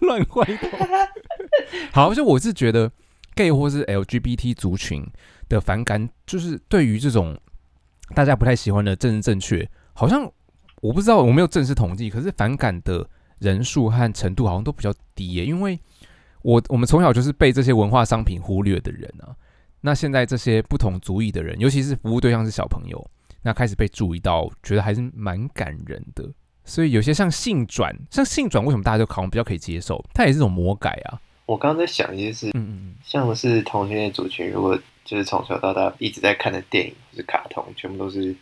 [0.00, 0.70] 乱换一通。
[1.92, 2.92] 好，就我是觉得
[3.36, 5.06] gay 或是 LGBT 族群
[5.48, 7.38] 的反感，就是对于这种
[8.14, 10.28] 大家不太喜欢的政治正确，好像
[10.80, 15.78] 我不知道我没有正式统计，可是反感的人数和程度好像都比较低耶，因为
[16.42, 19.36] 我我们从小就是被这些文化商品忽略的人啊。
[19.82, 23.10] 那现在这些不同族裔的人，尤其是服务对象是小朋友，
[23.42, 26.28] 那开始被注意到，觉得还是蛮感人的。
[26.64, 30.04] 所以有些像性转，像性转，为什么大家就好像比较可以接受？
[30.12, 31.20] 它也是种魔改啊。
[31.46, 38.34] 我刚刚在想一件事，嗯嗯像是同性恋族群，如果就是从小到大一直在看的电影或是卡通，全部都是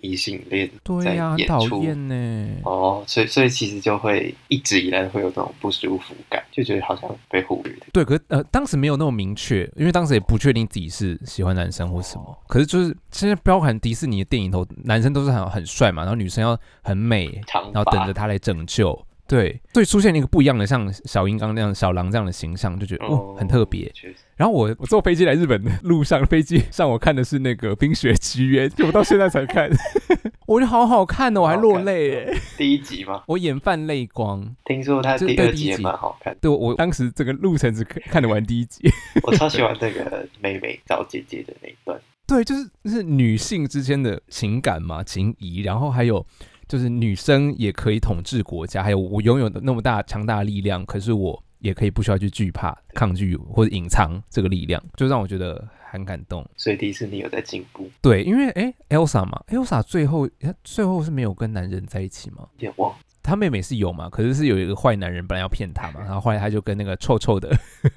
[0.00, 1.82] 异性恋对在呀、很讨演出。
[1.84, 2.48] 厌呢。
[2.64, 7.86] 哦，所以所以其实就会一直以来会有这种不舒服感，就觉得好像被忽略的。
[7.92, 12.36] 对，可是呃，当时没有那么明确，因为当时也不确定自己是喜欢男生或什么。
[12.48, 17.26] 可是就是现在包含迪士尼的电影头，男生都是很很帅嘛，然后女生要很美，
[17.72, 19.00] 然后等发着他来拯救。
[19.30, 23.90] 对，所以出现了一个不一样的，像小银刚那样、小狼这样的形象，就觉得哦很特别。
[24.34, 29.70] 然后我我坐飞机来日本的路上，飞机上我看的是那个《冰雪奇缘》，就我到现在才看，
[30.48, 33.22] 我觉得好好看哦，我还落泪耶，第一集吗？
[33.28, 34.44] 我眼泛泪光。
[34.64, 38.82] 听说他这第二集也对第一集蛮好看的，对我我当时这个路程只看看得完第一集。
[39.22, 41.96] 我超喜欢那个妹妹找姐姐的那一段。
[42.26, 46.24] 对，就是就是女性之间的情感嘛，情谊，然后还有
[46.70, 56.48] 就是女生也可以统治国家，还有我拥有的那么大强大的力量，可是我也可以不需要去惧怕、抗拒或者隐藏这个力量，就让我觉得很感动。
[56.56, 62.46] 所以迪士尼有在进步，对，因为诶 e l s a 嘛，Elsa 最后她最后是没有跟男人在一起吗？
[62.58, 62.98] 有点忘了。
[63.20, 67.50] 她妹妹是有嘛，可是是有一个坏男人本来要骗她嘛，然后后来她就跟那个臭臭的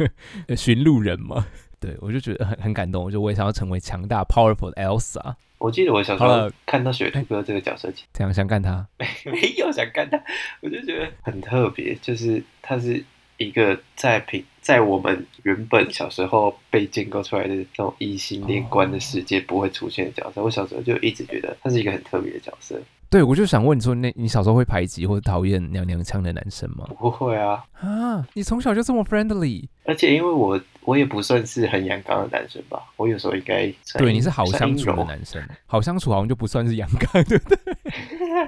[0.58, 1.46] 寻路人嘛，
[1.80, 8.86] 对我就觉得很很感动，我就我也想要成为强大 powerful 的 Elsa，我记得我小时候看到雪兔哥这个角色，怎样想干他。
[9.00, 10.22] 没 没有想看他，
[10.60, 13.02] 我就觉得很特别，就是他是
[13.38, 20.44] 一个在平在我们原本小时候被建构出来的那种异性恋观的世界不会出现的角色。
[20.44, 22.78] 我小时候就一直觉得他是一个很特别的角色。
[23.14, 26.84] 对，我就想问你说，那你小时候会排挤或者讨厌娘娘腔的男生吗？
[26.98, 37.60] 不会啊，啊，你从小就这么 friendly，而且因为我我也不算是很阳刚的男生吧，我有时候应该对，你是好相处的男生，好相处好像就不算是阳刚， 对不对？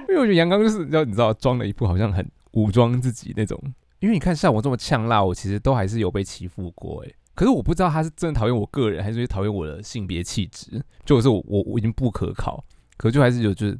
[0.08, 3.56] 因为我觉得阳刚就是要你知道装了一副好像很武装自己那种。
[4.00, 7.12] 因为你看像我这么呛辣，我其实都还是有被欺负过哎。
[7.36, 12.64] 可是我不知道他是真的讨厌我个人，还是讨厌我的性别气质，就是我我我已经不可靠，
[12.96, 13.78] 可就还是有就是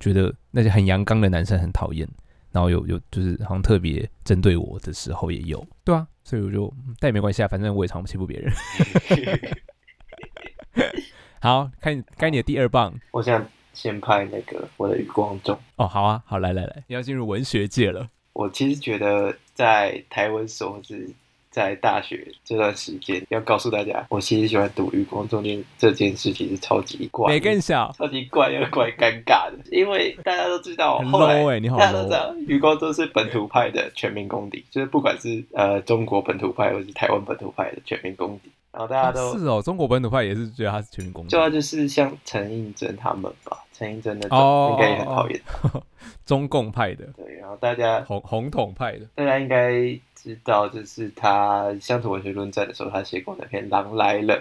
[0.00, 2.08] 觉得那些很阳刚的男生很讨厌，
[2.52, 8.52] 然后有有就是好像特别针对我的时候也有，对啊，所以我就嗯但也没关系啊，反正我也常欺负别人。
[11.40, 15.56] 好，看该你的第二棒我想先拍那个我的余光中。
[15.76, 18.08] 哦，好啊，好来来来，你要进入文学界了。
[18.32, 21.08] 我其实觉得在台湾所或是
[21.58, 41.30] 在大学这段时间，要告诉大家，我其实喜欢读余光中间这件事情是超级怪的，没更小，超级怪又怪尴尬的，因为大家都知道，很后来大家都知道余光都是本土派的全民公敌，就是不管是呃中国本土派或是台湾本土派的全民公敌，然后大家都、是哦，中国本土派也是觉得他是全民公敌。
[41.30, 45.82] 就，要就是像陈映真他们吧，陈映真那种、哦应该也很讨厌他，
[46.24, 49.72] 中共派的，对，然后大家红红统派的，大家应该
[50.22, 54.36] 知道，就是他乡土文学论战的时候，他写过那篇《狼来了》，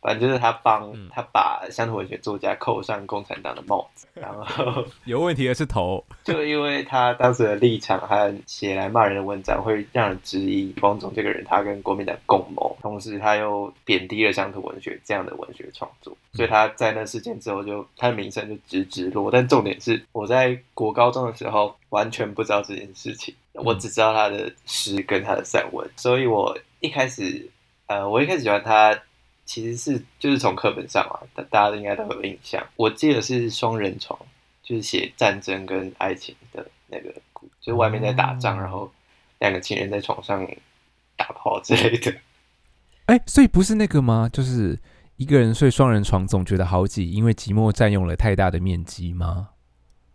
[0.00, 1.08] 反正就是他帮、嗯。
[1.14, 19.30] 他把乡土文学作家扣上共产党的帽子， 然后有问题的是头， 就因为他当时的立场和写来骂人的文章，会让人质疑汪总这个人他跟国民党共谋，同时他又贬低了乡土文学这样的文学创作，所以他在那事件之后就他的名声就直直落。
[19.30, 27.50] 但重点是我在国高中的时候完全不知道这件事情，我只知道他的诗跟他的散文，所以我一开始
[27.86, 28.98] 呃，我一开始喜欢他。
[29.44, 32.64] 其实是就是从课本上嘛，大大家都应该都有印象。
[32.76, 34.16] 我记得是双人床，
[34.62, 37.12] 就是写战争跟爱情的那个，
[37.60, 38.92] 就是外面在打仗，哦然后
[39.40, 40.46] 两个情人在床上
[41.16, 42.14] 打炮之类的。
[43.06, 44.30] 哎、所以不是那个吗？
[44.32, 44.78] 就是
[45.16, 49.50] 一个人睡双人床总觉得好挤，因为寂寞占用了太大的面积吗？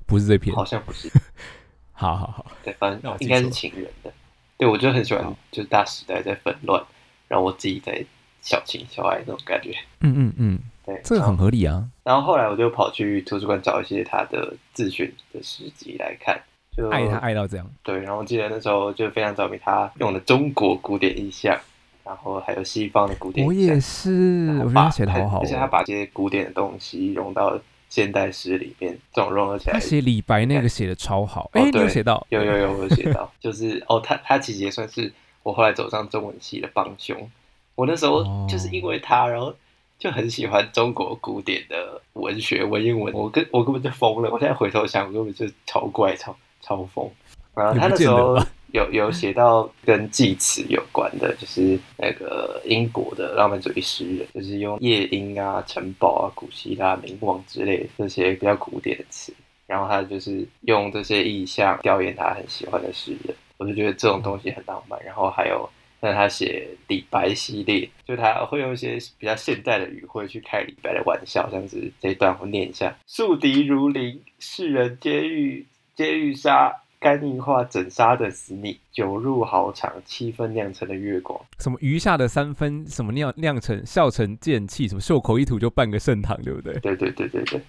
[0.08, 1.12] 不是这篇，好像不是，
[1.98, 4.14] 好好好，对，反正应该是情人的。
[4.56, 6.82] 对，我就很喜欢，就是大时代在纷乱，
[7.28, 8.06] 然后我自己在
[8.42, 9.76] 小情小爱那种感觉。
[10.02, 11.84] 嗯嗯嗯，对，这个很合理啊。
[12.04, 16.40] 然后后来我就跑去图书馆找一些他的自选的诗集来看，
[16.76, 21.60] 就爱他爱到这样，对，然后我记得那时候就非常着迷他用的中国古典意象，
[22.04, 25.70] 然后还有西方的古典我意象也，是，我觉得他写的好好、而且他哦。
[25.72, 32.26] 把这些古典的东西融到现代诗里面，这种融合起来他，写李白那个写的超好， 哦哎、你有对写到？
[32.30, 35.12] 有有有 我有写到，就是哦，他他其实也算是
[35.43, 37.30] 我后来走上中文系的帮凶。
[37.76, 39.54] 我那时候哦就是因为他，然后
[40.00, 44.30] 就很喜欢中国古典的文学文言文，我根我根本就疯了。
[44.32, 47.10] 我现在回头想，我根本就超怪、超超疯。
[47.58, 48.38] 然后他那时候
[48.72, 59.34] 有有写到跟祭词有关的，就是那个英国的浪漫主义诗人，就是用夜莺啊、城堡啊、古希腊冥王之类的这些比较古典的词，
[59.65, 65.02] 然后他就是用这些意象调研他很喜欢的诗人，我就觉得这种东西很浪漫。
[65.04, 65.67] 然后还有
[66.00, 75.65] 那他写李白系列，就他会用一些比较现代的语汇去开李白的玩笑，像是这一段我念一下：宿敌如林，世人皆欲
[75.96, 78.80] 皆欲杀，肝硬化整杀的死你？
[78.92, 81.40] 酒入豪肠，七分酿成的月光。
[81.60, 86.74] 什么余下的三分，什么酿酿成笑成剑气，什么袖口一吐就半个盛唐，对不对？
[86.80, 87.62] 对对对对对，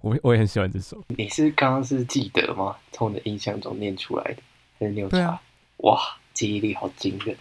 [0.00, 1.02] 我我也很喜欢这首。
[1.08, 2.76] 你是刚刚是记得吗？
[2.90, 4.42] 从你的印象中念出来的，
[4.78, 5.16] 还是你有查？
[5.16, 5.42] 对啊
[5.78, 6.00] 哇，
[6.32, 7.36] 记忆力好惊人。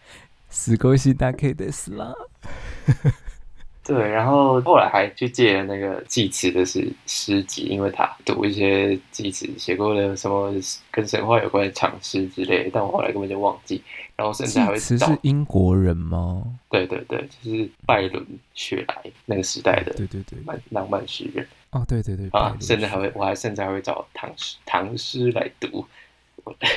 [0.48, 2.14] 死狗是大 K 的死啦。
[3.90, 10.52] 对，然后后来还去借了那个祭词的是诗集，因为他读一些祭词写过的什么
[10.90, 13.82] 跟神话有关的长诗之类的，但我后来根本就忘记，
[14.16, 16.42] 然后甚至还会找祭词是，英国人吗？
[16.70, 18.24] 对对对，就是拜伦
[18.54, 25.84] 雪莱那个时代的对对对，漫浪漫诗人哦对对对，啊，甚至还会我还甚至还会找唐诗唐诗来读，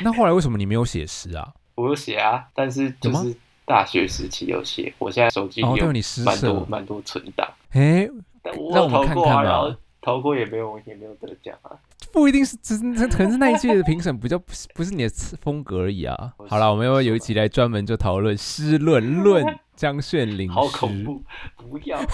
[0.03, 1.53] 那后来为什么你没有写诗啊？
[1.75, 6.01] 我有写啊，但是就是大学时期有写，我现在手机有蛮多
[6.35, 8.09] 社，蛮多存档，哎，
[8.41, 11.71] 但我投过啊，看看嘛然后投过也没有也没有得奖啊。
[12.11, 15.09] 不一定是，只是可能是那一届的评审比较不是不是你的
[15.41, 16.33] 风格而已啊。
[16.47, 19.43] 好了，我们要有一集来专门就讨论诗论论
[19.75, 21.23] 江炫林，好恐怖，
[21.55, 21.97] 不要。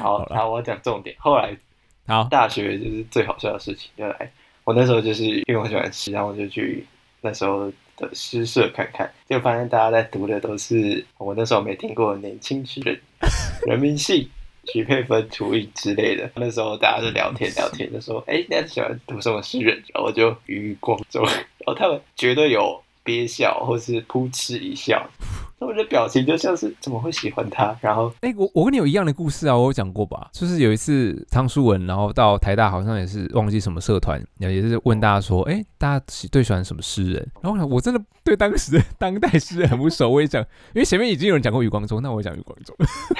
[0.00, 1.14] 好，好啦好，我要讲重点。
[1.18, 1.54] 后来
[2.06, 4.32] 好，大学就是最好笑的事情就来，
[4.64, 6.86] 我那时候就是因为我喜欢诗，然后我就去
[7.20, 13.00] 那时候的诗社看看，就发现大家在读的都是我那时候没听过的年轻诗人，
[13.66, 14.28] 人民信。
[14.72, 21.24] 徐佩芬、楚颖之类的，那时候大家就聊天聊天，就说：“哎、那你喜欢读什么诗人？”然后就余光中，
[21.64, 25.08] 然后他们绝对有憋笑或是扑哧一笑，
[25.58, 27.74] 那我的表情就像是怎么会喜欢他？
[27.80, 30.28] 然后哎、我我跟你有一样的故事啊，我有讲过吧？
[30.32, 37.28] 就是有一次汤书文，然后到台大，好像也是忘记什么社团，然后也是问大家说，哎、大家喜最喜欢什么诗人？
[37.40, 40.42] 然后我真的对当时的当代诗人很不熟，我也讲，
[40.74, 42.76] 因为前面已经有人讲过余光中，那我也讲余光中，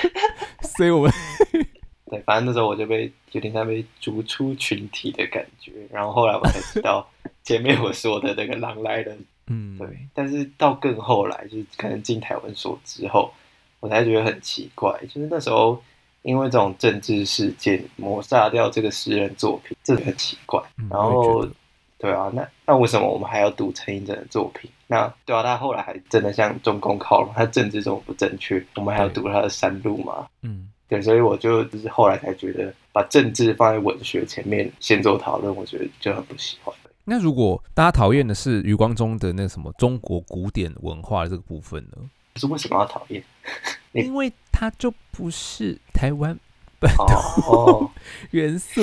[0.77, 1.13] 所以我们
[2.11, 5.73] 对，反正那时候我就被有点像被逐出群体的感觉。
[5.91, 7.09] 然后后来我才知道
[7.43, 9.89] 前面我说的那个狼来了，嗯，对。
[10.15, 13.33] 但是到更后来，就是可能进台湾所之后，
[13.81, 15.83] 我才觉得很奇怪，就是那时候
[16.23, 20.63] 因为这种政治事件抹杀掉这个诗人作品，这个很奇怪。
[20.79, 21.47] 嗯然后
[21.99, 24.71] 对啊，那那为什么我们还要读陈映真的作品？
[24.87, 30.29] 那对啊，他后来还真的向中共靠拢，他政治这么不正确，我们还要读他的山路吗？
[30.43, 36.75] 嗯，对，所以我就就是后来才觉得，把政治放在文学前面先做讨论，我觉得就很不喜欢。
[37.09, 41.99] 那如果大家讨厌的是余光中的那什么中国古典文化这个部分呢？
[42.35, 43.23] 是为什么要讨厌？
[43.93, 46.39] 因为他就不是台湾
[46.99, 47.07] 哦
[47.49, 47.91] 哦，
[48.33, 48.81] 元素。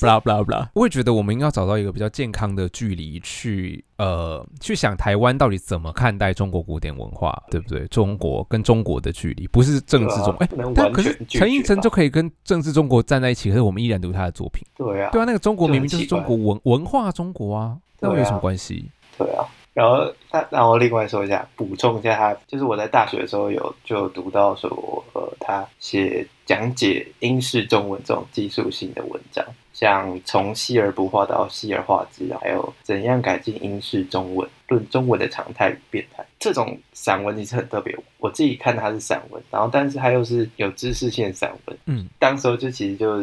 [0.00, 7.86] 不啦不啦不啦，我也觉得我们应该要找到一个比较健康的距离去呃去想台湾到底怎么看待中国古典文化，对不对？
[7.88, 14.64] 中国跟中国的距离不是政治中，哎、对啊不能但可是陈映绝吧真就可以跟政治中国站在一起，可是我们依然读他的作品。
[14.76, 18.90] 对啊，对啊，那个中国明明就是中国文文化中国啊，那有什么关系？
[19.18, 19.44] 对啊。
[19.74, 37.96] 然后那然后另外说一下，补充一下他，就是我在大学的时候有就有读到说，呃，他写讲解英式中文这种技术性的文章，像从细而不化到细而化之，还有怎样改进英式中文，论中文的常态与变态，这种散文其实很特别。
[38.18, 43.22] 我自己看它是散文，然后但是它又是有知识性散文，嗯，当时候就其实就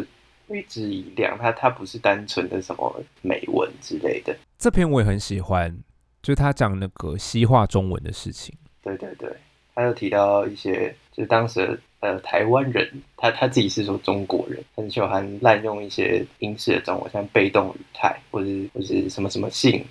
[0.49, 4.35] 一直以量，它它不是单纯的什么美文之类的。
[4.57, 5.73] 这篇我也很喜欢，
[6.21, 8.55] 就他讲那个西化中文的事情。
[8.81, 9.29] 对对对，
[9.73, 19.85] 他又提到一些，就是当时呃台湾人，他他自己是说中国人，很喜欢滥用一些英式的中文，像被动语态，或者或是什么什么性，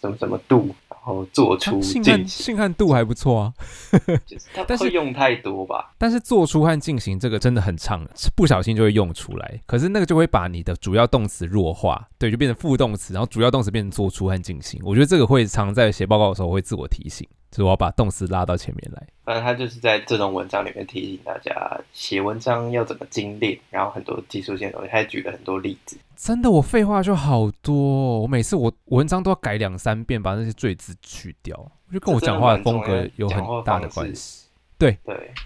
[0.00, 1.82] 什么什么度，后做出啊
[2.26, 3.52] 性和度还不错啊，
[4.26, 5.92] 就是 他但是会用太多吧？
[5.98, 9.60] 但是做出和进行这个真的很长，不小心就会用出来。
[9.66, 14.80] 可是那个就会把你的主要动词弱化，对，就变成副动词，然后主要动词变成做出和进行。
[14.84, 19.06] 我觉得这个会常在写报告的时候会自我提醒，就是我要把动词拉到前面来。
[19.24, 25.96] 反正他就是在这种文章里面提醒大家写文章要怎么精炼，然后很多技术性的东西，他还举了很多例子。
[26.16, 31.56] 真的，我废话就好多哦、我每次我文章都要改两三遍，把那些赘字去掉。
[31.58, 34.46] 我觉得跟我讲话的风格有很大的关系。
[34.78, 34.98] 对，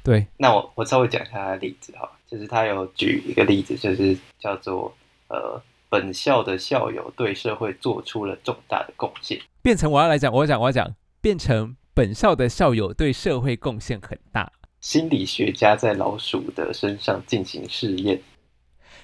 [0.05, 4.95] 对，那我我稍微讲一下他的例子哈，就是他有举一个例子，就是叫做
[5.29, 9.41] 呃，本校的校友对社会做出了重大的贡献。
[9.61, 14.53] 变成我要来讲，我要讲，我要讲，变成本校的校友对社会贡献很大。
[14.81, 18.21] 心理学家在老鼠的身上进行试验，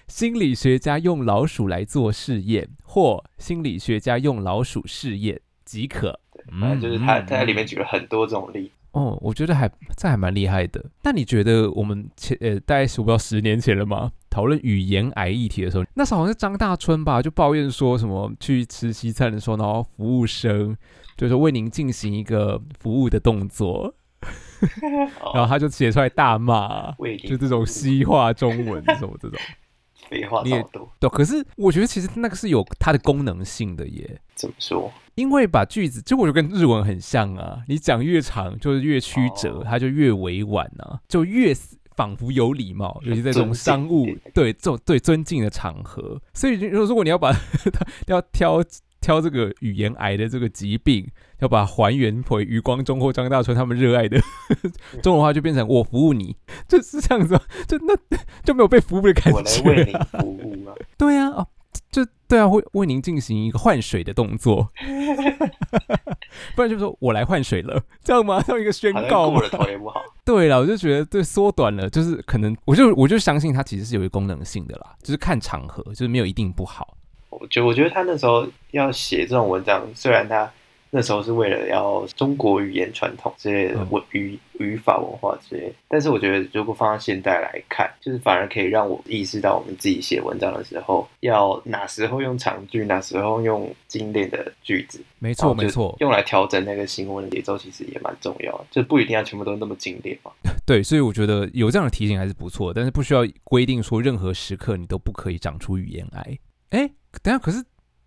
[0.09, 6.18] 心理学家用老鼠来做试验，或心理学家用老鼠试验即可。
[6.61, 8.72] 反正就是他嗯他在里面举了很多这种例子。
[8.93, 10.84] 哦，我觉得还这还蛮厉害的。
[11.03, 14.11] 那你觉得我们前呃大概是我不知道十年前了吗？
[14.28, 20.76] 讨论语言癌议题的时候，那时候好像是张大春吧，就抱怨说什么去吃西餐的时候，然后服务生
[21.16, 23.93] 就是为您进行一个服务的动作，
[25.34, 26.93] 然后哦，他就写出来大骂，
[27.28, 29.38] 就这种西化中文什么这种。
[30.11, 34.20] 废话你也超多，对，可是我觉得其实那个是有它的功能性的耶。
[34.34, 34.92] 怎么说？
[35.14, 41.54] 因为把句子，就我觉得跟日文很像啊，你讲越长就是越曲折，哦它就越委婉啊，就越
[41.94, 46.20] 仿佛有礼貌，尤其在这种商务对这种对尊敬的场合。
[46.34, 47.32] 所以如果如果你要把
[48.08, 48.62] 要挑
[49.01, 54.20] 挑这个语言癌的这个疾病，要把它还原回余光中或张大春他们热爱的
[55.03, 56.36] 中文话，就变成我服务你，
[56.68, 57.94] 就是这样子，就那
[58.44, 60.09] 就没有被服务的感觉我来为你觉、啊。
[60.20, 60.72] 服务吗？
[60.98, 61.46] 对啊，哦，
[61.90, 64.70] 就对啊，会为您进行一个换水的动作，
[66.55, 68.40] 不然就说我来换水了，这样吗？
[68.42, 69.48] 像一个宣告吗过了？
[69.48, 70.01] 头也不好。
[70.24, 76.96] 对了，我就觉得对缩短了，就是可能我就我就相信它其实是有一个功能性的啦，就是看场合，就是没有一定不好。
[77.41, 80.51] 我觉我觉得他那时候要写这种文章，虽然他
[80.93, 100.32] 那时候是为了要中国语言传统之类的嗯文语语法文化之类，但是我觉得如果放到现代来看，就是反而可以让我意识到我们自己写文章的时候，要哪时候用长句，哪时候用精炼的句子，没没错没错，用来调整那个新闻的节奏，其实也蛮重要的，就不一定要全部都那么精炼嘛。
[100.66, 106.38] 对，所以我觉得有这样的提醒还是不错，但是不需要规定说任何时刻你都不可以长出语言癌。
[106.70, 106.91] 哎，
[107.22, 107.64] 等下，可是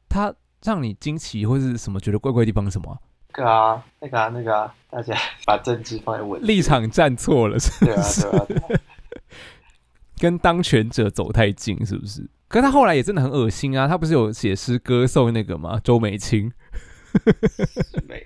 [0.08, 0.34] 他
[0.64, 2.98] 让你惊奇或是什么觉得怪怪的地方是什么啊？
[3.34, 8.82] 那个啊，那个啊，那个啊，大家把政治放在文字立，场站错了，是对啊，对啊，对啊
[10.20, 12.30] 跟当权者走太近，是不是？
[12.48, 13.88] 可是他后来也真的很恶心啊！
[13.88, 15.82] 他不是有写诗歌颂那个吗？
[15.84, 16.52] 周美青
[17.92, 18.26] 是没。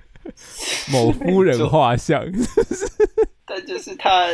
[0.92, 2.22] 某夫人画像，
[3.46, 4.28] 但就是他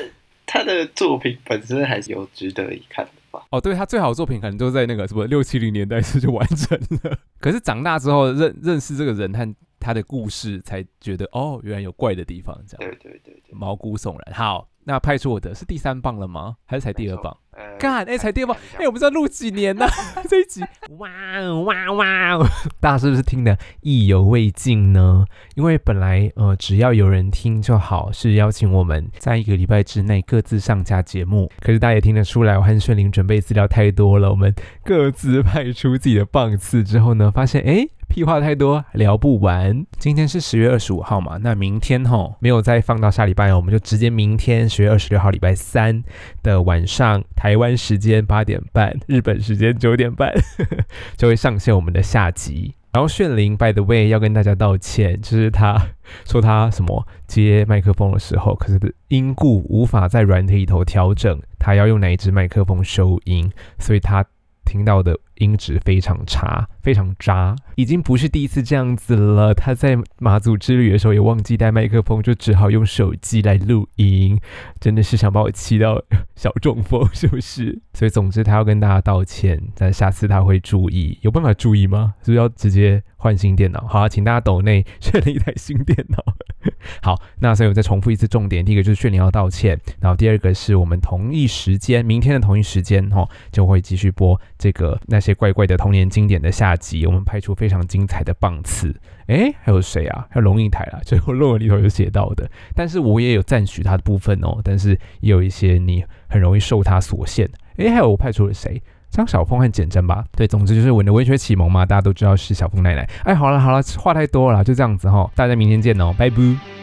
[0.47, 3.43] 他的作品本身还是有值得一看的吧。
[3.49, 7.17] 哦，对他最好的作品可能都在那个什么六七零年代时就完成了。
[7.41, 14.35] 可是长大之后认认识这个人和他的故事，才觉得哦，原来有怪的地方，这样对对对对，毛骨悚然。
[14.35, 16.55] 好，那派出我的是第三棒了吗？
[16.65, 17.35] 还是才第二棒？
[17.55, 19.85] 呃干，哎、才第二棒，哎、看我不知道录几年呢、
[20.29, 20.61] 这一集，
[20.97, 22.47] 哇哦哇哇哦，
[22.79, 25.25] 大家是不是听得意犹未尽呢？
[25.55, 31.51] 因为本来呃只要有人听就好，是邀请我们在一个礼拜之内各自上架节目。
[31.59, 37.87] 可是大家也听得出来，我和炫玲准备资料太多了，我们各自派出自己的棒次之后呢，发现哎。
[38.13, 39.87] 屁话太多，聊不完。
[39.97, 46.03] 今天是十月二十五号嘛，那明天吼没有再放到下礼拜哦，我们就直接明天十月二十六号礼拜三
[46.43, 50.31] 的晚上，台湾时间八点半，日本时间九点半
[51.17, 52.75] 就会上线我们的下集。
[52.91, 55.75] 然后炫灵，by the way，要跟大家道歉，就是他
[56.23, 64.23] 说他什么接麦克风的时候，可是因故无法在软体里头调整他要用哪一支麦克风收音，所以他
[64.63, 69.53] 听到的音质非常差，非常渣，已经不是第一次这样子了。
[69.53, 74.37] 他在马祖之旅的时候也忘记带麦克风，就只好用手机来录音，
[74.81, 76.03] 真的是想把我气到
[76.35, 77.81] 小中风，是不是？
[77.93, 81.17] 所以总之他要跟大家道歉，但下次他会注意。
[81.21, 82.13] 有办法注意吗？
[82.21, 83.87] 是不是要直接换新电脑？
[83.87, 86.21] 好、啊，请大家抖内炫了一台新电脑。
[87.01, 98.93] 好，那所以我再重复一次重点，第一个就是炫灵要道歉，然后第二个是我们同一时间，明天的同一时间哈、哦，就会继续播这个那些怪怪的童年经典的下集，我们拍出非常精彩的棒次。
[99.27, 100.27] 诶，还有谁啊？
[100.29, 107.49] 还有龙应台啦， 最后论文里头有写到的，但是我也有赞许他的部分哦，但是也有一些你很容易受他所限。
[107.77, 108.81] 诶，还有我派出了谁？
[109.09, 113.07] 张晓峰和简真吧，对，总之就是我的文学启蒙嘛，大家都知道是小峰奶奶。
[113.23, 116.82] 哎，好了好了，话太多了，就这样子哈，大家明天见哦，拜拜。